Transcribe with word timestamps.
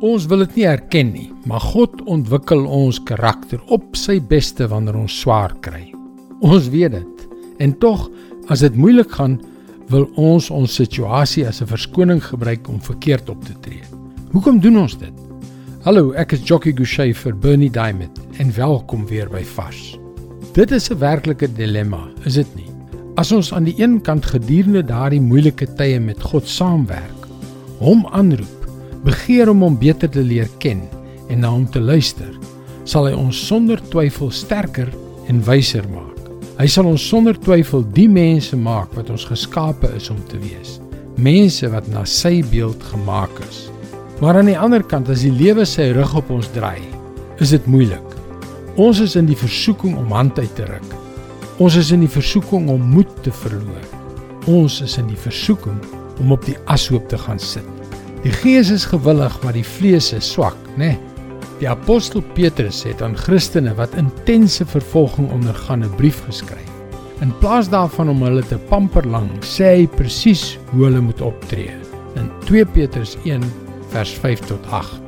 Ons 0.00 0.24
wil 0.32 0.46
dit 0.46 0.54
nie 0.56 0.64
erken 0.64 1.10
nie, 1.12 1.26
maar 1.44 1.60
God 1.60 1.98
ontwikkel 2.08 2.62
ons 2.64 2.96
karakter 3.04 3.60
op 3.68 3.98
sy 4.00 4.14
beste 4.30 4.64
wanneer 4.70 4.96
ons 4.96 5.12
swaar 5.20 5.52
kry. 5.60 5.90
Ons 6.40 6.70
weet 6.72 6.94
dit. 6.94 7.24
En 7.60 7.74
tog, 7.82 8.06
as 8.48 8.62
dit 8.64 8.78
moeilik 8.80 9.12
gaan, 9.12 9.36
wil 9.92 10.06
ons 10.16 10.46
ons 10.56 10.76
situasie 10.80 11.44
as 11.44 11.60
'n 11.60 11.68
verskoning 11.68 12.22
gebruik 12.24 12.68
om 12.68 12.80
verkeerd 12.80 13.28
op 13.28 13.44
te 13.44 13.52
tree. 13.60 13.84
Hoekom 14.32 14.60
doen 14.60 14.78
ons 14.78 14.96
dit? 14.96 15.12
Hallo, 15.84 16.12
ek 16.12 16.32
is 16.32 16.48
Jockey 16.48 16.72
Gouchee 16.72 17.14
vir 17.14 17.36
Bernie 17.36 17.70
Diamond 17.70 18.18
en 18.38 18.54
welkom 18.56 19.06
weer 19.06 19.28
by 19.28 19.44
Vars. 19.44 19.98
Dit 20.54 20.70
is 20.70 20.90
'n 20.90 20.98
werklike 20.98 21.52
dilemma, 21.52 22.08
is 22.24 22.34
dit 22.34 22.56
nie? 22.56 22.70
As 23.16 23.32
ons 23.32 23.52
aan 23.52 23.64
die 23.64 23.76
een 23.76 24.00
kant 24.00 24.24
gedurende 24.24 24.82
daardie 24.82 25.20
moeilike 25.20 25.66
tye 25.74 26.00
met 26.00 26.22
God 26.22 26.48
saamwerk, 26.48 27.28
hom 27.78 28.06
aanroep 28.06 28.59
begeer 29.04 29.50
om 29.50 29.62
hom 29.64 29.78
beter 29.80 30.10
te 30.12 30.22
leer 30.24 30.48
ken 30.62 30.82
en 31.30 31.42
na 31.44 31.50
hom 31.52 31.66
te 31.70 31.80
luister, 31.80 32.30
sal 32.84 33.06
hy 33.08 33.14
ons 33.16 33.38
sonder 33.46 33.80
twyfel 33.92 34.32
sterker 34.34 34.90
en 35.30 35.42
wyser 35.46 35.86
maak. 35.92 36.16
Hy 36.60 36.66
sal 36.68 36.90
ons 36.90 37.04
sonder 37.08 37.38
twyfel 37.40 37.86
die 37.96 38.08
mense 38.10 38.56
maak 38.58 38.92
wat 38.98 39.08
ons 39.12 39.24
geskape 39.30 39.88
is 39.96 40.10
om 40.12 40.18
te 40.28 40.40
wees. 40.42 40.76
Mense 41.16 41.68
wat 41.72 41.88
na 41.88 42.02
sy 42.04 42.40
beeld 42.50 42.82
gemaak 42.90 43.32
is. 43.48 43.68
Maar 44.20 44.42
aan 44.42 44.50
die 44.50 44.58
ander 44.58 44.84
kant 44.84 45.08
as 45.08 45.24
die 45.24 45.32
lewe 45.32 45.64
sy 45.64 45.90
rug 45.96 46.12
op 46.18 46.28
ons 46.34 46.50
draai, 46.52 46.82
is 47.40 47.54
dit 47.56 47.70
moeilik. 47.70 48.04
Ons 48.80 49.00
is 49.00 49.16
in 49.16 49.30
die 49.30 49.38
versoeking 49.38 49.96
om 49.96 50.12
hand 50.12 50.36
uit 50.38 50.52
te 50.58 50.68
ruk. 50.68 50.92
Ons 51.60 51.80
is 51.80 51.94
in 51.96 52.04
die 52.04 52.12
versoeking 52.12 52.68
om 52.72 52.84
moed 52.92 53.10
te 53.24 53.32
verloor. 53.32 53.88
Ons 54.48 54.82
is 54.84 54.98
in 55.00 55.08
die 55.08 55.20
versoeking 55.20 55.80
om 56.20 56.36
op 56.36 56.44
die 56.44 56.58
ashoop 56.68 57.08
te 57.08 57.18
gaan 57.20 57.40
sit. 57.40 57.79
Die 58.20 58.32
gees 58.32 58.68
is 58.68 58.84
gewillig, 58.84 59.32
maar 59.40 59.54
die 59.56 59.64
vlees 59.64 60.10
is 60.12 60.26
swak, 60.34 60.58
né? 60.76 60.90
Nee. 60.90 60.98
Die 61.60 61.68
apostel 61.68 62.20
Petrus 62.36 62.82
het 62.84 63.00
aan 63.04 63.16
Christene 63.16 63.72
wat 63.76 63.96
intense 64.00 64.64
vervolging 64.64 65.30
ondergaan 65.32 65.84
'n 65.84 65.94
brief 65.96 66.20
geskryf. 66.24 66.68
In 67.20 67.32
plaas 67.40 67.68
daarvan 67.68 68.08
om 68.08 68.22
hulle 68.22 68.42
te 68.42 68.58
pamper 68.68 69.06
lank, 69.06 69.44
sê 69.44 69.64
hy 69.76 69.86
presies 69.86 70.58
hoe 70.70 70.84
hulle 70.84 71.00
moet 71.00 71.20
optree. 71.20 71.72
In 72.16 72.30
2 72.44 72.64
Petrus 72.64 73.16
1 73.24 73.40
vers 73.88 74.10
5 74.10 74.40
tot 74.40 74.66
8. 74.70 75.00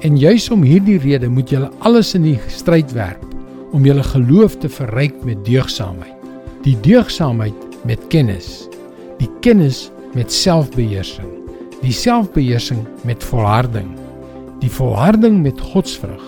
En 0.00 0.18
juis 0.18 0.50
om 0.50 0.62
hierdie 0.62 0.98
rede 0.98 1.28
moet 1.28 1.50
julle 1.50 1.70
alles 1.78 2.14
in 2.14 2.22
die 2.22 2.38
stryd 2.46 2.92
werp 2.92 3.24
om 3.72 3.84
julle 3.84 4.02
geloof 4.02 4.56
te 4.58 4.68
verryk 4.68 5.24
met 5.24 5.44
deugsaamheid. 5.44 6.14
Die 6.62 6.78
deugsaamheid 6.80 7.54
met 7.84 8.00
kennis. 8.08 8.68
Die 9.18 9.30
kennis 9.40 9.90
met 10.14 10.32
selfbeheersing 10.32 11.39
die 11.80 11.94
selfbeheersing 11.96 12.82
met 13.08 13.24
volharding, 13.24 13.88
die 14.60 14.70
volharding 14.70 15.40
met 15.44 15.60
godsvrug, 15.72 16.22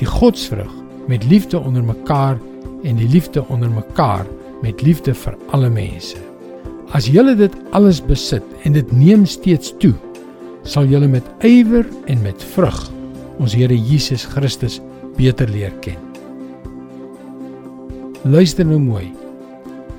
die 0.00 0.08
godsvrug 0.08 0.72
met 1.08 1.24
liefde 1.24 1.58
onder 1.60 1.84
mekaar 1.84 2.38
en 2.82 2.98
die 2.98 3.08
liefde 3.08 3.44
onder 3.48 3.70
mekaar 3.70 4.26
met 4.62 4.82
liefde 4.82 5.14
vir 5.14 5.38
alle 5.54 5.70
mense. 5.70 6.18
As 6.96 7.06
julle 7.06 7.36
dit 7.36 7.54
alles 7.76 8.00
besit 8.00 8.44
en 8.64 8.74
dit 8.74 8.92
neem 8.92 9.26
steeds 9.28 9.74
toe, 9.78 9.94
sal 10.64 10.88
julle 10.90 11.08
met 11.08 11.26
ywer 11.46 11.86
en 12.10 12.22
met 12.24 12.44
vrug 12.54 12.78
ons 13.38 13.54
Here 13.54 13.76
Jesus 13.76 14.24
Christus 14.26 14.80
beter 15.18 15.48
leer 15.50 15.74
ken. 15.84 15.98
Luister 18.26 18.66
nou 18.66 18.80
mooi. 18.82 19.06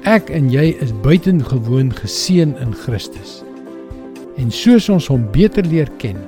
Ek 0.07 0.27
en 0.33 0.49
jy 0.51 0.73
is 0.83 0.91
buitengewoon 1.03 1.93
geseën 1.95 2.51
in 2.59 2.75
Christus. 2.83 3.39
En 4.37 4.51
soos 4.51 4.89
ons 4.89 5.07
hom 5.09 5.25
beter 5.33 5.65
leer 5.65 5.89
ken, 5.97 6.19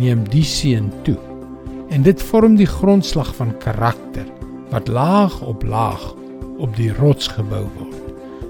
neem 0.00 0.24
die 0.30 0.44
seën 0.44 0.90
toe. 1.06 1.16
En 1.90 2.02
dit 2.02 2.22
vorm 2.30 2.56
die 2.58 2.68
grondslag 2.68 3.32
van 3.38 3.54
karakter 3.62 4.26
wat 4.72 4.88
laag 4.88 5.38
op 5.46 5.62
laag 5.62 6.02
op 6.58 6.72
die 6.76 6.90
rots 6.98 7.28
gebou 7.30 7.64
word, 7.76 7.94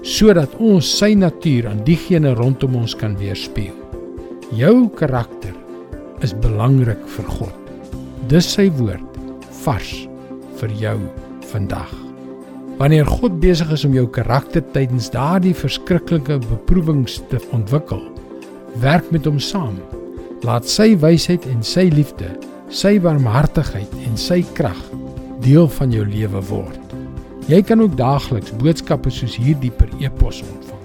sodat 0.07 0.55
ons 0.63 0.87
sy 0.99 1.13
natuur 1.19 1.67
aan 1.69 1.83
diegene 1.85 2.33
rondom 2.37 2.79
ons 2.79 2.95
kan 2.97 3.17
weerspieël. 3.19 3.75
Jou 4.55 4.87
karakter 4.95 5.53
is 6.23 6.33
belangrik 6.41 7.03
vir 7.17 7.31
God. 7.37 7.71
Dis 8.31 8.47
sy 8.55 8.69
woord 8.79 9.19
vars 9.63 9.93
vir 10.57 10.73
jou 10.79 10.97
vandag. 11.51 11.91
Wanneer 12.77 13.09
God 13.09 13.39
besig 13.41 13.71
is 13.73 13.83
om 13.87 13.95
jou 13.95 14.05
karakter 14.13 14.63
tydens 14.73 15.09
daardie 15.13 15.55
verskriklike 15.57 16.37
beproewings 16.45 17.17
te 17.31 17.39
ontwikkel, 17.55 18.03
werk 18.79 19.11
met 19.11 19.25
hom 19.25 19.39
saam. 19.39 19.77
Laat 20.45 20.67
sy 20.69 20.93
wysheid 21.01 21.45
en 21.49 21.63
sy 21.65 21.87
liefde, 21.93 22.29
sy 22.69 22.97
barmhartigheid 23.01 23.93
en 24.05 24.17
sy 24.19 24.43
krag 24.57 24.79
deel 25.45 25.69
van 25.77 25.93
jou 25.93 26.05
lewe 26.05 26.41
word. 26.49 26.83
Jy 27.47 27.61
kan 27.63 27.81
ook 27.81 27.95
daagliks 27.97 28.53
boodskappe 28.59 29.11
soos 29.13 29.37
hierdie 29.39 29.71
per 29.71 29.89
e-pos 30.03 30.41
ontvang. 30.43 30.83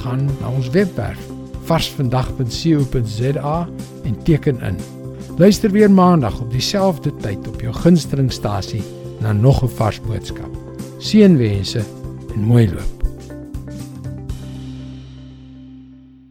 Gaan 0.00 0.26
na 0.40 0.52
ons 0.54 0.70
webwerf 0.72 1.20
varsvandag.co.za 1.68 3.56
en 4.04 4.18
teken 4.24 4.60
in. 4.60 4.80
Luister 5.36 5.70
weer 5.70 5.90
maandag 5.90 6.40
op 6.40 6.50
dieselfde 6.52 7.12
tyd 7.24 7.48
op 7.48 7.60
jou 7.60 7.72
gunstelingstasie 7.84 8.82
na 9.20 9.32
nog 9.32 9.64
'n 9.64 9.68
vars 9.68 10.00
boodskap. 10.00 10.52
Seënwense 10.98 11.82
en 12.34 12.40
mooi 12.40 12.68
loop. 12.68 13.03